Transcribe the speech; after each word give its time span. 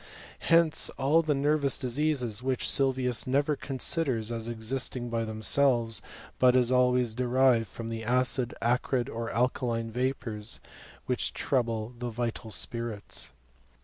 Hence 0.39 0.89
all 0.97 1.21
the 1.21 1.35
nervous 1.35 1.77
diseases, 1.77 2.41
which 2.41 2.67
Sylvius 2.67 3.27
never 3.27 3.55
considers 3.55 4.31
as 4.31 4.47
existing 4.47 5.11
by 5.11 5.25
themselves; 5.25 6.01
but 6.39 6.55
as 6.55 6.71
always 6.71 7.13
derived 7.13 7.67
from 7.67 7.89
the 7.89 8.03
acid, 8.03 8.55
acrid, 8.63 9.09
or 9.09 9.29
alka^ 9.29 9.61
line 9.61 9.91
vapours 9.91 10.59
which 11.05 11.33
trouble 11.35 11.93
the 11.99 12.09
vital 12.09 12.49
spirits. 12.49 13.33